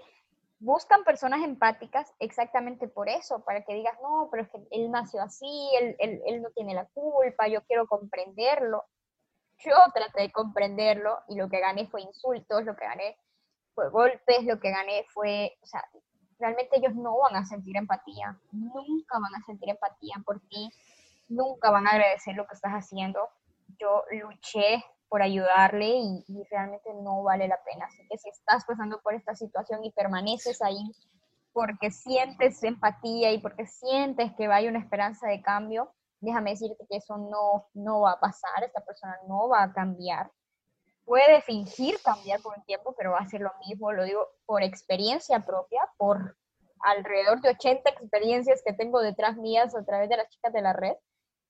[0.59, 5.21] buscan personas empáticas exactamente por eso, para que digas, no, pero es que él nació
[5.21, 8.83] así, él, él, él, no tiene la culpa, yo quiero comprenderlo.
[9.59, 13.15] Yo traté de comprenderlo y lo que gané fue insultos, lo que gané
[13.73, 15.83] fue golpes, lo que gané fue, o sea,
[16.39, 20.69] realmente ellos no van a sentir empatía, nunca van a sentir empatía por ti,
[21.29, 23.29] nunca van a agradecer lo que estás haciendo.
[23.79, 27.85] Yo luché por ayudarle y, realmente no vale la pena.
[27.85, 30.91] Así que si estás pasando por esta situación y permaneces ahí
[31.53, 36.97] porque sientes empatía y porque sientes que hay una esperanza de cambio, déjame decirte que
[36.97, 40.31] eso no, no va a pasar, esta persona no va a cambiar.
[41.05, 44.63] Puede fingir cambiar por un tiempo, pero va a ser lo mismo, lo digo por
[44.63, 46.37] experiencia propia, por
[46.79, 50.73] alrededor de 80 experiencias que tengo detrás mías a través de las chicas de la
[50.73, 50.95] red.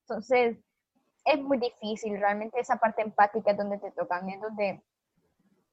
[0.08, 0.58] Entonces,
[1.26, 4.84] es muy difícil, realmente esa parte empática es donde te tocan, es donde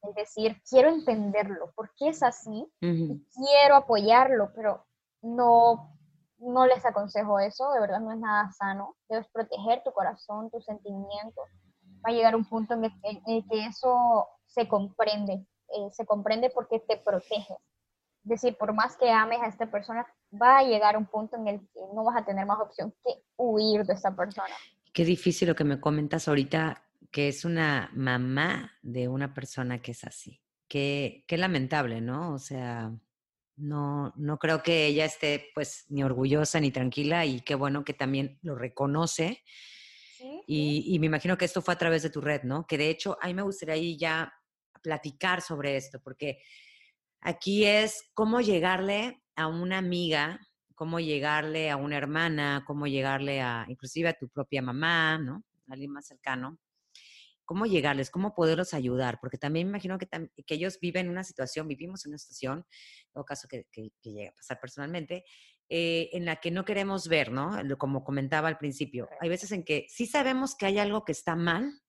[0.03, 2.67] es decir, quiero entenderlo, ¿por qué es así?
[2.81, 4.87] quiero apoyarlo, pero
[5.21, 5.95] no,
[6.39, 8.97] no les aconsejo eso, de verdad no es nada sano.
[9.09, 11.45] Debes proteger tu corazón, tus sentimientos.
[12.05, 16.81] Va a llegar un punto en el, que eso se comprende, eh, se comprende porque
[16.81, 17.55] te protege.
[18.25, 20.07] Es decir, por más que ames a esta persona,
[20.41, 23.23] va a llegar un punto en el que no vas a tener más opción que
[23.37, 24.55] huir de esta persona.
[24.93, 29.93] Qué difícil lo que me comentas ahorita, que es una mamá de una persona que
[29.93, 30.43] es así.
[30.69, 32.35] Qué, qué lamentable, ¿no?
[32.35, 32.93] O sea,
[33.61, 37.93] no, no creo que ella esté pues ni orgullosa ni tranquila y qué bueno que
[37.93, 39.43] también lo reconoce.
[40.47, 42.67] Y, me imagino que esto fue a través de tu red, ¿no?
[42.67, 44.33] Que de hecho, ahí me gustaría ya
[44.83, 46.43] platicar sobre esto, porque
[47.21, 50.41] aquí es cómo llegarle a una amiga
[50.81, 55.45] cómo llegarle a una hermana, cómo llegarle a, inclusive a tu propia mamá, ¿no?
[55.69, 56.59] alguien más cercano.
[57.45, 58.11] ¿Cómo llegarles?
[58.11, 59.19] ¿Cómo poderlos ayudar?
[59.21, 60.09] Porque también me imagino que,
[60.47, 64.59] que ellos viven una situación, vivimos una situación, en todo caso que, que, a pasar
[64.59, 65.25] personalmente,
[65.73, 67.57] eh, en la que no queremos ver, ¿no?
[67.79, 69.09] Como comentaba al principio.
[69.21, 71.81] Hay veces en que sí sabemos que hay algo que está mal,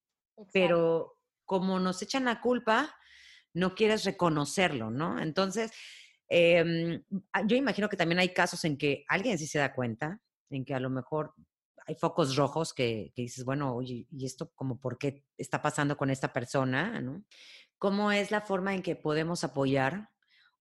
[0.54, 2.96] pero como nos echan la culpa,
[3.56, 5.20] no quieres reconocerlo, ¿no?
[5.20, 5.72] Entonces,
[6.30, 10.64] ah, yo imagino que también hay casos en que alguien sí se da cuenta, en
[10.64, 11.34] que a lo mejor
[11.88, 16.10] hay focos rojos que, dices, bueno, oye, ¿y esto como por qué está pasando con
[16.10, 17.02] esta persona?
[17.02, 17.24] ¿no?
[17.78, 20.10] ¿Cómo es la forma en que podemos apoyar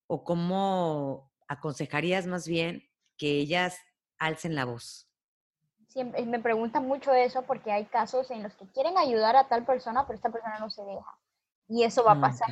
[0.06, 2.89] o cómo aconsejarías más bien
[3.20, 3.78] que ellas
[4.18, 5.06] alcen la voz?
[5.88, 9.66] Siempre, me preguntan mucho eso porque hay casos en los que quieren ayudar a tal
[9.66, 11.18] persona, pero esta persona no se deja.
[11.68, 12.48] Y eso va a ah, pasar.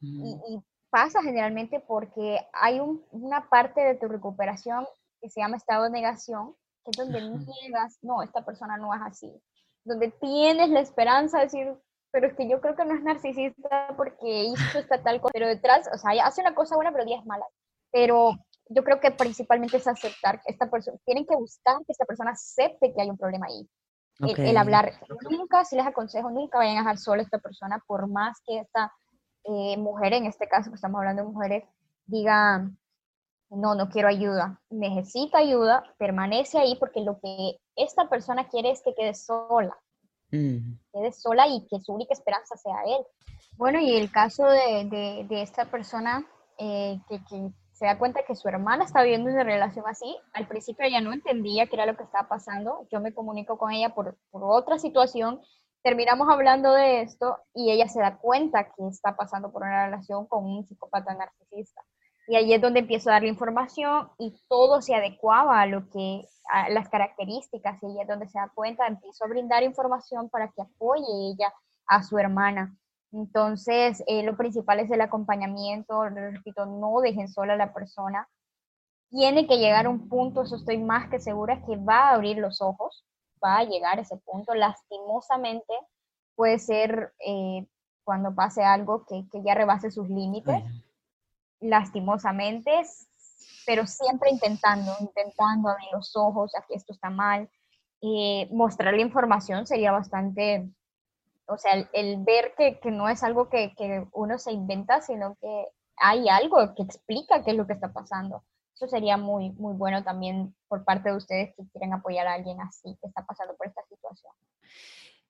[0.00, 4.86] y, pasa generalmente porque hay una parte de tu recuperación
[5.20, 9.02] que se llama estado de negación, que es donde niegas, no, esta persona no es
[9.02, 9.30] así.
[9.84, 11.74] Donde tienes la esperanza de decir,
[12.10, 15.46] pero es que yo creo que no es narcisista porque hizo esta tal cosa, pero
[15.46, 17.48] detrás, o sea, hace una cosa buena, pero 10 malas.
[17.90, 18.38] Pero
[18.68, 22.32] yo creo que principalmente es aceptar que esta persona, tienen que buscar que esta persona
[22.32, 23.68] acepte que hay un problema ahí.
[24.20, 24.92] El, hablar,
[25.30, 28.58] nunca, si les aconsejo, nunca vayan a dejar sola a esta persona, por más que
[28.58, 28.92] esta
[29.44, 31.64] eh, mujer, en este caso que estamos hablando de mujeres,
[32.06, 32.68] diga,
[33.50, 38.82] no, no quiero ayuda, necesita ayuda, permanece ahí porque lo que esta persona quiere es
[38.82, 39.76] que quede sola,
[40.32, 40.74] mm.
[40.92, 43.04] quede sola y que su única esperanza sea él.
[43.56, 46.26] Bueno, y el caso de, de, esta persona
[46.58, 50.48] eh, que, que, se da cuenta que su hermana está viviendo una relación así, al
[50.48, 53.94] principio ella no entendía qué era lo que estaba pasando, yo me comunico con ella
[53.94, 55.40] por, otra situación,
[55.84, 60.26] terminamos hablando de esto y ella se da cuenta que está pasando por una relación
[60.26, 61.80] con un psicópata narcisista.
[62.26, 66.24] Y ahí es donde empiezo a darle información y todo se adecuaba a lo que,
[66.50, 70.48] a las características, y ahí es donde se da cuenta, empiezo a brindar información para
[70.48, 71.54] que apoye ella
[71.86, 72.76] a su hermana.
[73.12, 78.28] Entonces, eh, lo principal es el acompañamiento, repito, no dejen sola a la persona.
[79.10, 82.36] Tiene que llegar a un punto, eso estoy más que segura, que va a abrir
[82.38, 83.06] los ojos,
[83.42, 84.54] va a llegar a ese punto.
[84.54, 85.72] Lastimosamente,
[86.34, 87.66] puede ser eh,
[88.04, 90.62] cuando pase algo que, que, ya rebase sus límites
[91.60, 92.70] lastimosamente,
[93.66, 97.48] pero siempre intentando, intentando abrir los ojos, aquí esto está mal.
[98.00, 100.70] y mostrar la información sería bastante,
[101.48, 105.36] o sea, el, ver que, que, no es algo que, que, uno se inventa, sino
[105.40, 108.44] que hay algo que explica qué es lo que está pasando.
[108.74, 112.60] Eso sería muy, muy bueno también por parte de ustedes que quieren apoyar a alguien
[112.60, 114.32] así, que está pasando por esta situación.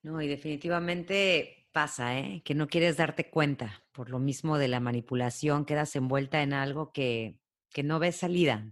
[0.02, 2.42] No, y definitivamente pasa, ¿eh?
[2.44, 6.92] Que no quieres darte cuenta por lo mismo de la manipulación, quedas envuelta en algo
[6.92, 7.38] que,
[7.70, 8.70] que no ves salida.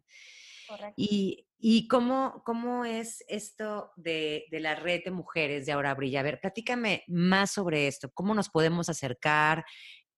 [0.69, 0.95] Correcto.
[0.97, 6.21] Y, y cómo, cómo es esto de, de, la red de mujeres de Ahora Brilla.
[6.21, 8.11] A ver, platícame más sobre esto.
[8.13, 9.65] ¿Cómo nos podemos acercar?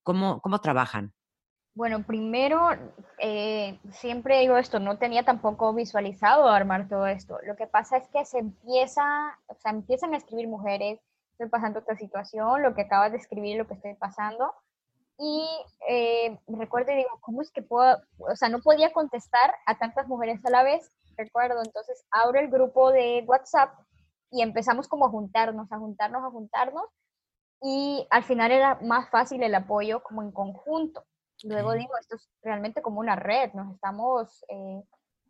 [0.02, 1.12] ¿Cómo, cómo trabajan?
[1.78, 2.70] Bueno, primero,
[3.20, 7.38] eh, siempre digo esto, no tenía tampoco visualizado armar todo esto.
[7.46, 10.98] Lo que pasa es que se empieza, o sea, empiezan a escribir mujeres,
[11.30, 14.52] estoy pasando esta situación, lo que acabas de escribir, lo que estoy pasando.
[15.18, 15.48] Y
[15.88, 17.98] eh, recuerdo y digo, ¿cómo es que puedo?
[18.18, 21.60] O sea, no podía contestar a tantas mujeres a la vez, recuerdo.
[21.64, 23.74] Entonces abro el grupo de WhatsApp
[24.30, 26.84] y empezamos como a juntarnos, a juntarnos, a juntarnos.
[27.60, 31.04] Y al final era más fácil el apoyo como en conjunto.
[31.44, 34.82] Luego digo, esto es realmente como una red, nos estamos, eh,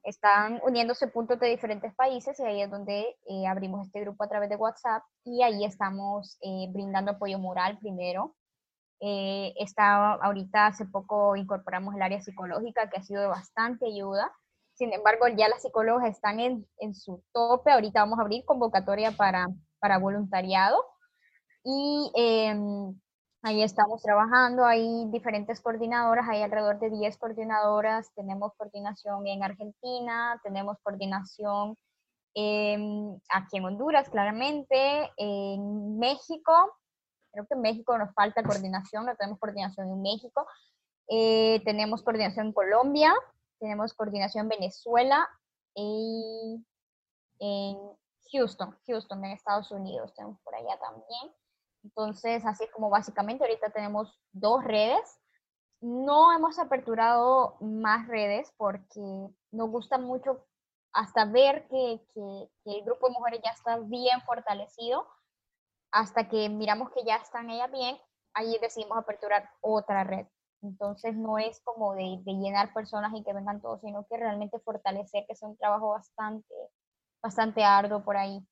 [0.05, 4.29] están uniéndose puntos de diferentes países y ahí es donde eh, abrimos este grupo a
[4.29, 8.35] través de WhatsApp y ahí estamos eh, brindando apoyo moral primero.
[9.01, 14.31] Está, ahorita hace poco incorporamos el área psicológica que ha sido de bastante ayuda.
[14.75, 17.73] Sin embargo, ya las psicólogas están en, en su tope.
[17.73, 19.47] Ahorita vamos a abrir convocatoria para,
[19.81, 20.77] para voluntariado.
[21.65, 22.95] Y em,
[23.43, 30.41] Ahí estamos trabajando, hay diferentes coordinadoras, hay alrededor de 10 coordinadoras, tenemos coordinación en Argentina,
[30.43, 31.77] tenemos coordinación
[32.35, 36.53] aquí en Honduras, claramente, en México,
[37.33, 40.47] creo que en México nos falta coordinación, no tenemos coordinación en México,
[41.09, 43.15] eh, tenemos coordinación en Colombia,
[43.59, 45.29] tenemos coordinación en Venezuela
[45.75, 46.65] y
[47.41, 47.77] en
[48.33, 51.33] Houston, Houston en Estados Unidos, tenemos por allá también.
[51.85, 55.21] Entonces, así es como básicamente ahorita tenemos dos redes.
[55.81, 60.45] No hemos aperturado más redes porque nos gusta mucho
[60.93, 62.01] hasta ver que,
[62.65, 65.07] el grupo de mujeres ya está bien fortalecido,
[65.91, 67.97] hasta que miramos que ya están ellas bien,
[68.35, 70.27] ahí decidimos aperturar otra red.
[70.63, 74.59] Entonces no es como de, de, llenar personas y que vengan todos, sino que realmente
[74.59, 76.55] fortalecer, que es un trabajo bastante,
[77.23, 78.45] bastante arduo por ahí.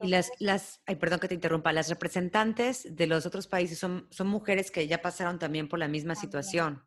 [0.00, 4.06] Y las, las, ay, perdón que te interrumpa, las representantes de los otros países son,
[4.10, 6.86] son mujeres que ya pasaron también por la misma situación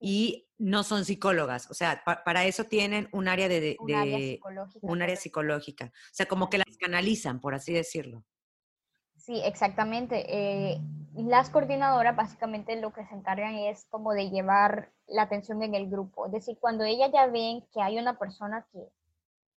[0.00, 4.78] y no son psicólogas, o sea, para eso tienen un área de, un, área psicológica,
[4.82, 8.24] un área psicológica, o sea, como que las canalizan, por así decirlo.
[9.24, 10.26] Sí, exactamente.
[10.28, 10.78] Eh,
[11.14, 15.88] las coordinadoras básicamente lo que se encargan es como de llevar la atención en el
[15.88, 16.26] grupo.
[16.26, 18.86] Es decir, cuando ellas ya ven que hay una persona que,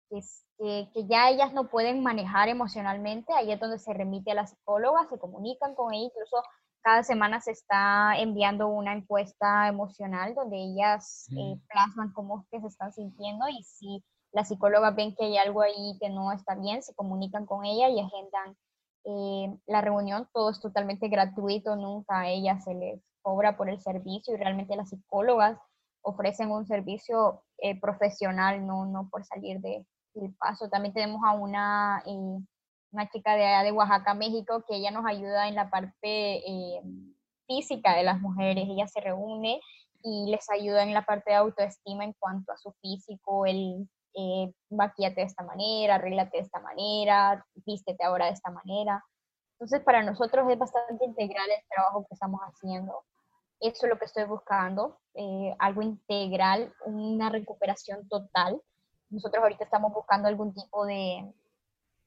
[0.09, 4.47] que, que, ya ellas no pueden manejar emocionalmente, ahí es donde se remite a la
[4.47, 6.41] psicóloga, se comunican con ella, incluso
[6.81, 12.67] cada semana se está enviando una encuesta emocional donde ellas eh, plasman cómo que se
[12.67, 14.01] están sintiendo y si
[14.31, 17.89] la psicóloga ven que hay algo ahí que no está bien, se comunican con ella
[17.89, 18.55] y agendan
[19.07, 20.27] eh, la reunión.
[20.33, 24.75] Todo es totalmente gratuito, nunca a ella se les cobra por el servicio y realmente
[24.75, 25.57] las psicólogas
[26.01, 30.69] ofrecen un servicio eh, profesional, no, no por salir de, del paso.
[30.69, 32.03] También tenemos a una
[32.91, 36.81] una chica de, de Oaxaca, México, que ella nos ayuda en la parte eh,
[37.45, 38.65] física de las mujeres.
[38.67, 39.59] Ella se reúne
[40.03, 44.51] y les ayuda en la parte de autoestima en cuanto a su físico, el eh,
[44.69, 49.03] de esta manera, arréglate de esta manera, vístete ahora de esta manera.
[49.53, 53.03] Entonces, para nosotros es bastante integral el trabajo que estamos haciendo.
[53.59, 58.59] Eso es lo que estoy buscando, eh, algo integral, una recuperación total.
[59.09, 61.31] Nosotros ahorita estamos buscando algún tipo de,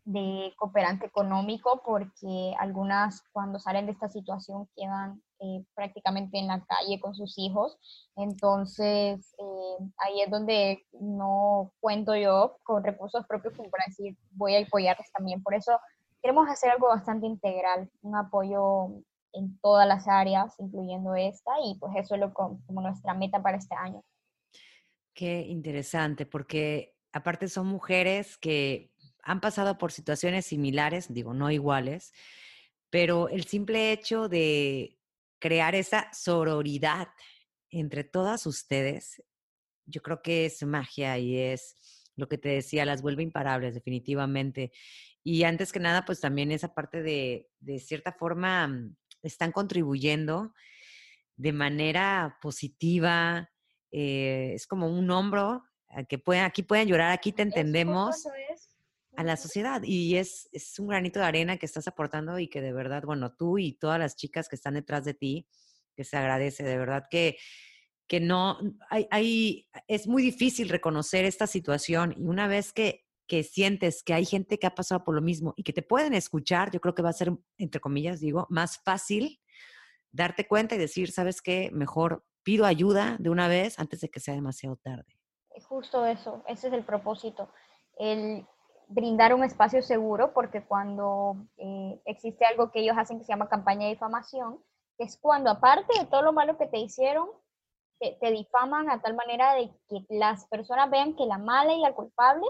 [0.04, 6.64] de cooperante económico porque algunas cuando salen de esta situación quedan eh, prácticamente en la
[6.64, 7.78] calle con sus hijos.
[8.16, 14.56] Entonces, eh, ahí es donde no cuento yo con recursos propios como para decir, voy
[14.56, 15.42] a apoyarles también.
[15.42, 15.78] Por eso
[16.22, 21.92] queremos hacer algo bastante integral, un apoyo en todas las áreas, incluyendo esta, y pues
[21.96, 24.02] eso es lo, como nuestra meta para este año.
[25.14, 28.90] Qué interesante, porque aparte son mujeres que
[29.22, 32.12] han pasado por situaciones similares, digo, no iguales,
[32.90, 34.99] pero el simple hecho de
[35.40, 37.08] crear esa sororidad
[37.70, 39.22] entre todas ustedes,
[39.86, 41.76] yo creo que es magia y es
[42.16, 44.72] lo que te decía, las vuelve imparables definitivamente.
[45.24, 50.54] Y antes que nada, pues también esa parte de, de cierta forma, mm, están contribuyendo
[51.36, 53.50] de manera positiva,
[53.90, 55.64] eh, es como un hombro,
[56.08, 58.24] que pueden, aquí pueden llorar, aquí te entendemos
[59.20, 59.82] a la sociedad.
[59.82, 63.34] Y es, es un granito de arena que estás aportando y que de verdad, bueno,
[63.34, 65.46] tú y todas las chicas que están detrás de ti,
[65.94, 67.36] que se agradece, de verdad que,
[68.08, 68.58] que no,
[68.88, 74.14] hay, hay, es muy difícil reconocer esta situación y una vez que, que sientes que
[74.14, 76.94] hay gente que ha pasado por lo mismo y que te pueden escuchar, yo creo
[76.94, 79.38] que va a ser, entre comillas, digo, más fácil
[80.10, 81.70] darte cuenta y decir, ¿sabes qué?
[81.72, 85.20] Mejor pido ayuda de una vez antes de que sea demasiado tarde.
[85.68, 87.52] Justo eso, ese es el propósito.
[87.98, 88.46] El
[88.90, 93.48] brindar un espacio seguro, porque cuando eh, existe algo que ellos hacen que se llama
[93.48, 94.58] campaña de difamación,
[94.98, 97.28] que es cuando aparte de todo lo malo que te hicieron,
[98.00, 101.92] te, difaman a tal manera de que las personas vean que la mala y la
[101.92, 102.46] culpable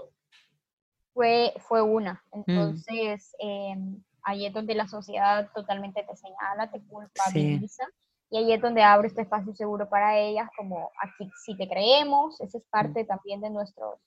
[1.13, 2.23] fue, fue una.
[2.31, 2.43] Mm.
[2.47, 7.85] Entonces, em, ahí es donde la sociedad totalmente te señala, te culpabiliza.
[8.29, 12.39] Y ahí es donde abre este espacio seguro para ellas, como aquí si te creemos,
[12.39, 12.69] esa es mm.
[12.71, 13.99] parte también de nuestros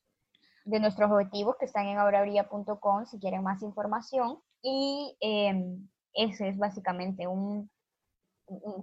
[0.65, 4.41] de nuestros objetivos que están en aurabria.com si quieren más información.
[4.63, 7.71] Y em, ese es básicamente un,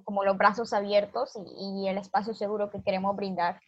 [0.03, 3.59] como los brazos abiertos y, el espacio seguro que queremos brindar.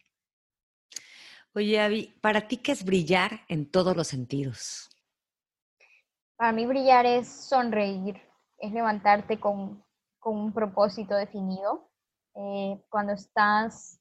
[1.54, 4.90] Oye, Avi, ¿para ti qué es brillar en todos los sentidos?
[6.36, 8.20] Para mí brillar es sonreír,
[8.58, 9.84] es levantarte con,
[10.18, 11.88] con un propósito definido.
[12.36, 14.00] Eh, cuando estás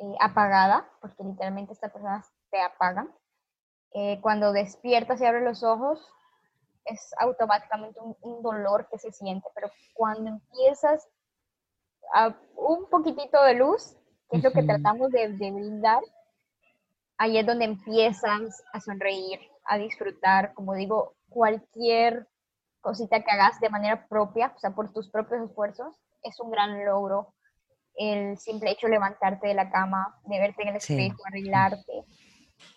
[0.00, 3.14] eh, apagada, porque literalmente estas personas te apagan,
[3.92, 6.00] eh, cuando despiertas y abres los ojos,
[6.84, 11.06] es automáticamente un, dolor que se siente, pero cuando empiezas
[12.14, 13.96] a un poquitito de luz,
[14.30, 16.02] que es lo que tratamos de, de brindar,
[17.18, 22.26] ahí es donde empiezas a sonreír, a disfrutar, como digo, cualquier
[22.80, 26.84] cosita que hagas de manera propia, o sea, por tus propios esfuerzos, es un gran
[26.84, 27.34] logro.
[27.94, 32.04] El simple hecho de levantarte de la cama, de verte en el espejo, arreglarte,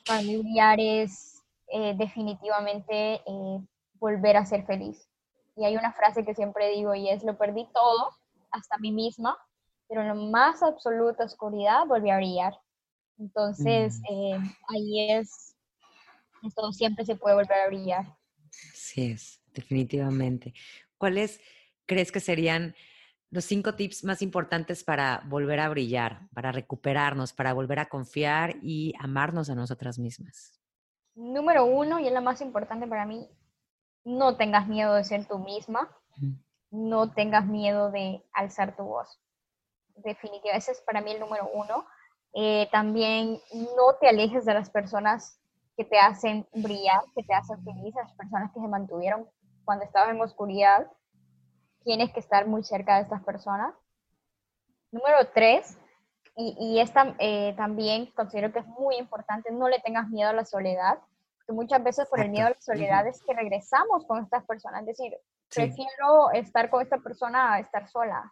[0.06, 3.60] familiar es eh, definitivamente eh,
[4.00, 5.08] volver a ser feliz.
[5.56, 8.10] Y hay una frase que siempre digo y es, lo perdí todo,
[8.52, 9.38] hasta mí misma,
[9.88, 12.54] pero en la más absoluta oscuridad volví a brillar.
[13.18, 14.14] Entonces, mm.
[14.14, 15.56] eh, ahí es,
[16.44, 18.06] esto siempre se puede volver a brillar.
[18.74, 20.54] Sí es, definitivamente.
[20.98, 21.40] ¿Cuáles
[21.86, 22.76] crees que serían
[23.34, 28.58] los cinco tips más importantes para volver a brillar, para recuperarnos, para volver a confiar
[28.62, 30.62] y amarnos a nosotras mismas?
[31.16, 33.28] Número uno, y es la más importante para mí,
[34.04, 35.90] no tengas miedo de ser tú misma,
[36.70, 39.20] no tengas miedo de alzar tu voz.
[39.96, 41.88] Definitivamente, ese es para mí el número uno.
[42.36, 45.40] Eh, también no te alejes de las personas
[45.76, 49.28] que te hacen brillar, que te hacen feliz, las personas que se mantuvieron
[49.66, 50.88] cuando estabas en oscuridad
[51.84, 53.74] tienes que estar muy cerca de estas personas.
[54.92, 55.78] Número tres,
[56.36, 60.34] y, y esta eh, también considero que es muy importante, no le tengas miedo a
[60.34, 61.00] la soledad,
[61.38, 64.82] porque muchas veces por el miedo a la soledad es que regresamos con estas personas,
[64.82, 65.14] es decir,
[65.54, 68.32] prefiero estar con esta persona a estar sola.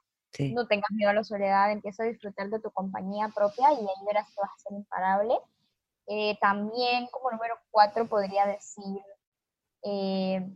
[0.54, 4.06] No tengas miedo a la soledad, empieza a disfrutar de tu compañía propia y ahí
[4.06, 5.38] verás que vas a ser imparable.
[6.08, 9.02] Eh, también como número cuatro podría decir,
[9.84, 10.50] eh,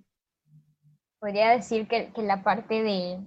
[1.25, 3.19] podría decir que, que la parte de,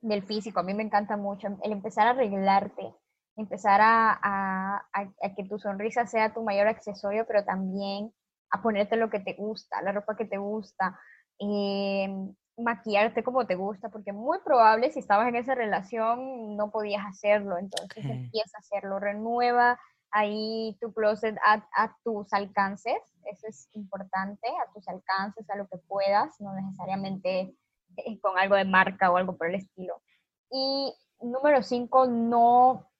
[0.00, 2.94] del físico, a mí me encanta mucho, el empezar a arreglarte,
[3.36, 8.14] empezar a, a, a, que tu sonrisa sea tu mayor accesorio, pero también
[8.50, 10.98] a ponerte lo que te gusta, la ropa que te gusta,
[11.38, 12.08] eh,
[12.56, 17.58] maquillarte como te gusta, porque muy probable si estabas en esa relación no podías hacerlo,
[17.58, 19.78] entonces empieza a hacerlo, renueva
[20.12, 25.66] ahí tu closet a, a, tus alcances, eso es importante, a tus alcances, a lo
[25.68, 27.56] que puedas, no necesariamente
[27.96, 30.02] eh, con algo de marca o algo por el estilo.
[30.50, 32.90] Y número cinco, no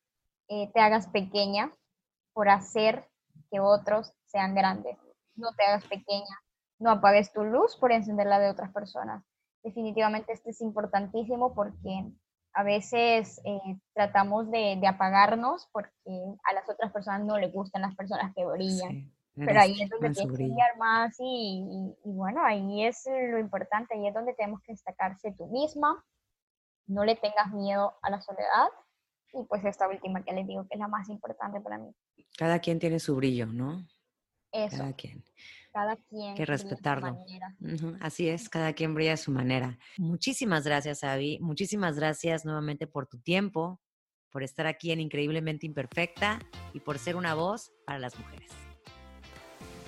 [0.48, 1.72] eh, te hagas pequeña
[2.32, 3.08] por hacer
[3.50, 4.98] que otros sean grandes.
[5.34, 6.40] No te hagas pequeña,
[6.78, 9.22] no apagues tu luz por encender la de otras personas.
[9.62, 12.10] Definitivamente esto es importantísimo porque
[12.54, 15.90] a veces eh, tratamos de, apagarnos porque
[16.44, 19.12] a las otras personas no les gustan las personas que brillan.
[19.34, 24.06] Pero ahí es donde tienes que brillar más y, bueno, ahí es lo importante, ahí
[24.06, 26.04] es donde tenemos que destacarse tú misma,
[26.86, 28.68] no le tengas miedo a la soledad
[29.32, 31.94] y pues esta última que les digo que es la más importante para mí.
[32.36, 33.86] Cada quien tiene su brillo, ¿no?
[34.52, 34.76] Eso.
[34.76, 35.24] Cada quien
[35.72, 36.34] cada quien.
[36.34, 37.18] Que respetarlo.
[38.00, 39.78] Así es, cada quien brilla a su manera.
[39.98, 41.38] Muchísimas gracias, Avi.
[41.40, 43.80] Muchísimas gracias nuevamente por tu tiempo,
[44.30, 46.38] por estar aquí en Increíblemente Imperfecta
[46.72, 48.50] y por ser una voz para las mujeres.